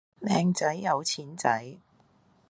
[0.21, 1.77] 靚仔有錢仔